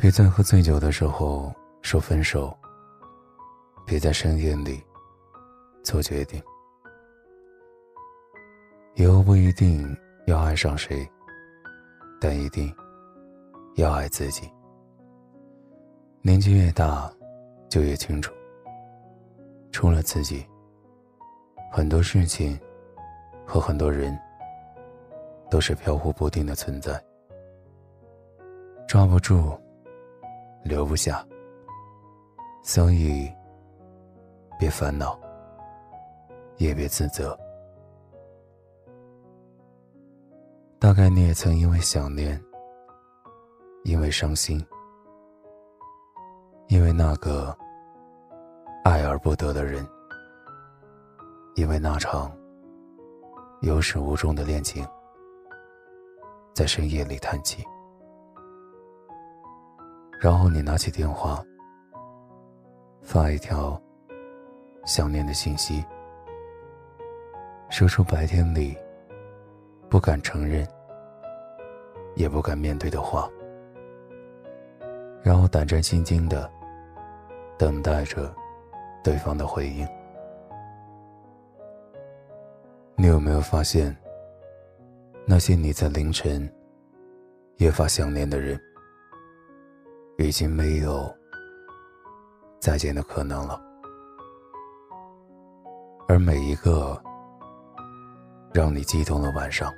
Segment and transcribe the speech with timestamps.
[0.00, 2.56] 别在喝醉酒的时候说分手。
[3.84, 4.82] 别在深夜里
[5.82, 6.42] 做决定。
[8.94, 9.94] 以后不一定
[10.26, 11.06] 要爱上谁，
[12.18, 12.74] 但一定
[13.74, 14.50] 要爱自己。
[16.22, 17.12] 年纪越大，
[17.68, 18.32] 就越清楚，
[19.70, 20.46] 除了自己，
[21.70, 22.58] 很多事情
[23.46, 24.18] 和很多人
[25.50, 26.98] 都是飘忽不定的存在，
[28.88, 29.60] 抓不住。
[30.62, 31.26] 留不下，
[32.62, 33.30] 所以
[34.58, 35.18] 别烦恼，
[36.58, 37.38] 也别自责。
[40.78, 42.42] 大概你也曾因为想念，
[43.84, 44.64] 因为伤心，
[46.68, 47.56] 因为那个
[48.84, 49.86] 爱而不得的人，
[51.54, 52.30] 因为那场
[53.60, 54.86] 有始无终的恋情，
[56.54, 57.64] 在深夜里叹气。
[60.20, 61.42] 然后你拿起电话，
[63.00, 63.80] 发一条
[64.84, 65.82] 想念的信息，
[67.70, 68.76] 说出白天里
[69.88, 70.68] 不敢承认、
[72.16, 73.30] 也不敢面对的话，
[75.22, 76.50] 然后胆战心惊的
[77.56, 78.30] 等待着
[79.02, 79.88] 对方的回应。
[82.94, 83.96] 你有没有发现，
[85.26, 86.46] 那些你在凌晨
[87.56, 88.60] 也发想念的人？
[90.24, 91.12] 已经没有
[92.60, 93.60] 再见的可能了，
[96.08, 97.02] 而每一个
[98.52, 99.72] 让你激动的晚上，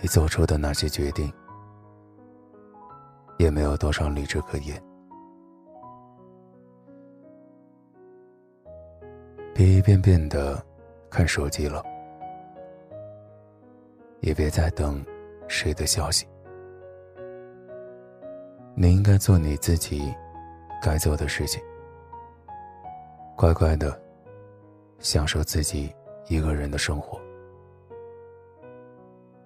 [0.00, 1.32] 你做出的那些决定，
[3.38, 4.80] 也没有多少理智可言。
[9.52, 10.64] 别一遍遍的
[11.10, 11.84] 看手机了，
[14.20, 15.04] 也别再等
[15.48, 16.26] 谁的消息。
[18.74, 20.14] 你应该做你自己
[20.82, 21.62] 该做的事情，
[23.36, 24.00] 乖乖的
[24.98, 25.94] 享受自己
[26.28, 27.20] 一个人的生活，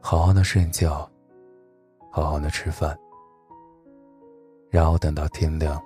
[0.00, 1.10] 好好的睡觉，
[2.10, 2.96] 好好的吃饭，
[4.70, 5.82] 然后等到天亮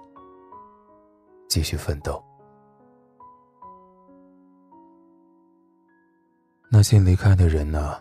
[1.49, 2.23] 继续奋斗。
[6.71, 8.01] 那些离开的人呢，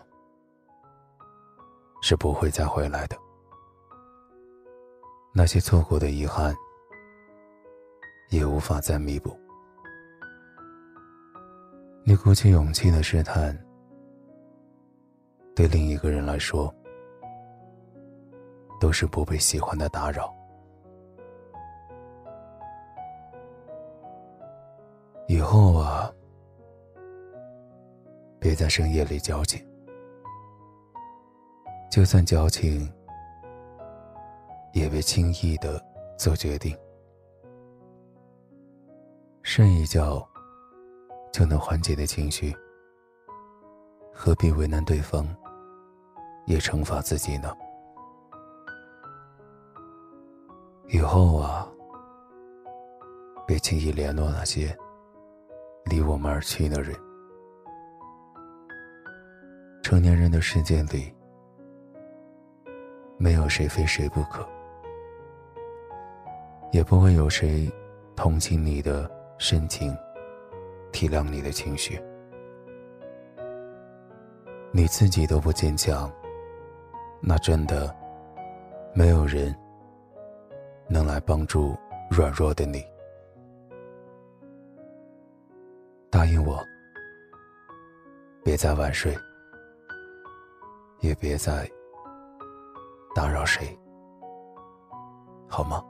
[2.02, 3.16] 是不会再回来的。
[5.32, 6.54] 那些错过的遗憾，
[8.30, 9.38] 也无法再弥补。
[12.02, 13.56] 你鼓起勇气的试探，
[15.54, 16.74] 对另一个人来说，
[18.80, 20.34] 都是不被喜欢的打扰。
[25.28, 26.12] 以后啊，
[28.40, 29.64] 别在深夜里矫情，
[31.88, 32.92] 就算矫情。
[34.72, 35.82] 也别轻易的
[36.16, 36.76] 做决定，
[39.42, 40.26] 睡一觉
[41.32, 42.54] 就能缓解的情绪，
[44.12, 45.26] 何必为难对方，
[46.46, 47.52] 也惩罚自己呢？
[50.88, 51.68] 以后啊，
[53.46, 54.76] 别轻易联络那些
[55.86, 56.96] 离我们而去的人。
[59.82, 61.12] 成年人的世界里，
[63.18, 64.48] 没有谁非谁不可。
[66.72, 67.68] 也不会有谁
[68.14, 69.96] 同情你的深情，
[70.92, 72.00] 体谅你的情绪。
[74.72, 76.08] 你自己都不坚强，
[77.20, 77.92] 那真的
[78.94, 79.52] 没有人
[80.88, 81.76] 能来帮助
[82.08, 82.84] 软弱的你。
[86.08, 86.56] 答应我，
[88.44, 89.12] 别再晚睡，
[91.00, 91.68] 也别再
[93.12, 93.76] 打扰谁，
[95.48, 95.84] 好吗？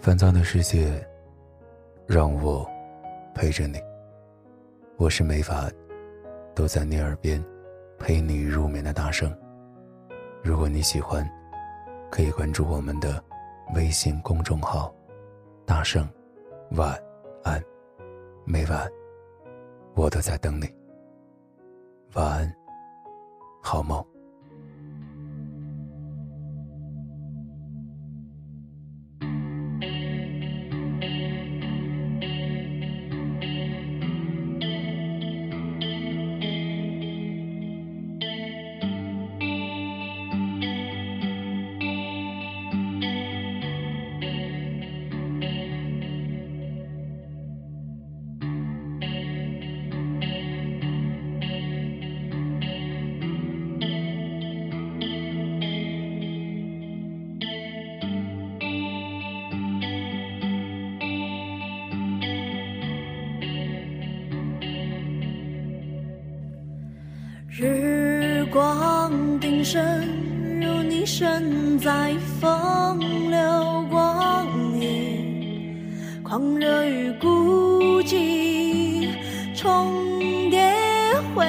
[0.00, 1.04] 烦躁的世界，
[2.06, 2.64] 让我
[3.34, 3.80] 陪着你。
[4.96, 5.68] 我是没法
[6.54, 7.44] 都在你耳边
[7.98, 9.36] 陪你入眠的大圣。
[10.42, 11.28] 如果你喜欢，
[12.10, 13.22] 可以关注我们的
[13.74, 14.94] 微信公众号
[15.66, 16.08] “大圣
[16.70, 16.96] 晚
[17.42, 17.60] 安”。
[18.46, 18.88] 每晚
[19.94, 20.72] 我都在等你。
[22.14, 22.56] 晚安，
[23.60, 24.02] 好梦。
[67.60, 69.10] 日光
[69.40, 69.82] 鼎盛，
[70.60, 73.00] 如你身在风
[73.32, 74.46] 流光
[74.80, 75.84] 影，
[76.22, 79.08] 狂热与孤寂
[79.56, 80.72] 重叠
[81.34, 81.44] 回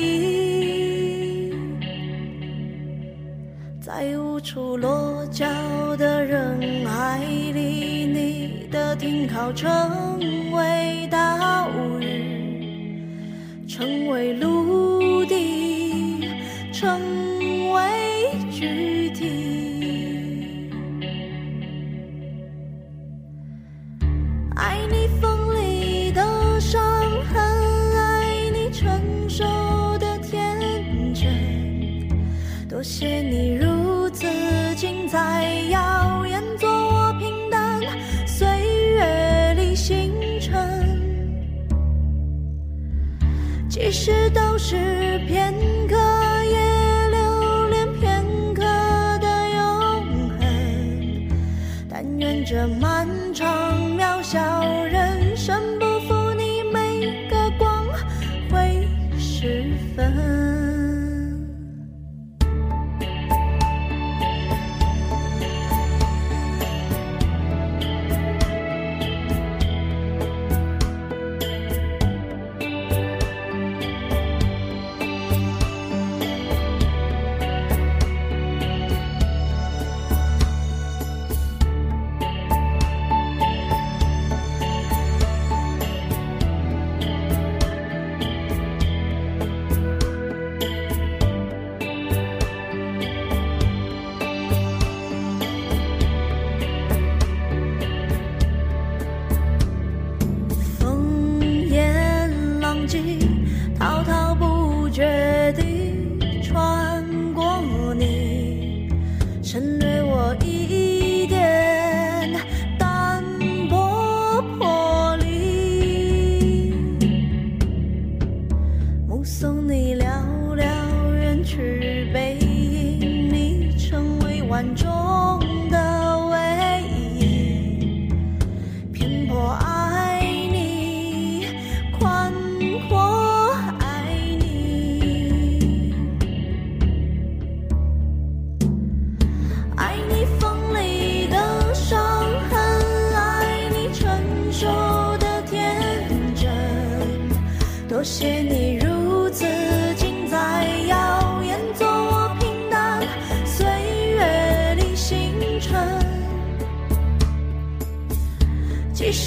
[0.00, 1.52] 忆，
[3.80, 5.44] 在无处落脚
[5.96, 7.18] 的人海
[7.52, 9.68] 里，你的停靠成
[10.52, 11.68] 为岛
[12.00, 12.27] 屿，
[13.78, 16.28] 成为陆地，
[16.72, 17.00] 成
[17.72, 20.68] 为具体。
[24.56, 26.82] 爱你锋利的伤
[27.26, 27.40] 痕，
[27.96, 29.44] 爱你成熟
[29.98, 32.08] 的天真。
[32.68, 33.47] 多谢你
[43.80, 45.54] 其实都是片
[45.88, 45.94] 刻，
[46.44, 48.62] 也留恋片刻
[49.20, 51.28] 的永恒。
[51.88, 57.86] 但愿这漫长渺小人生，不负你每个光
[58.50, 60.47] 辉时分。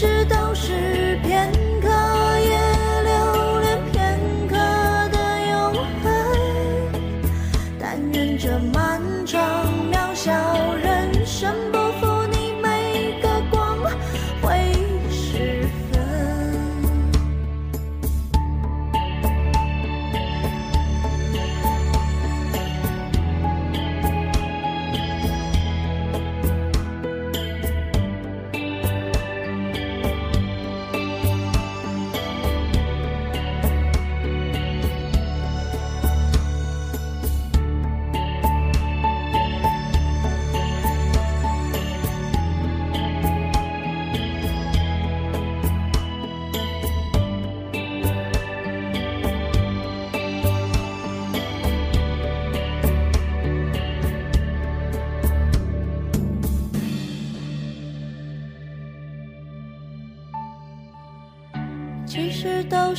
[0.02, 1.61] 其实都是骗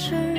[0.02, 0.31] 是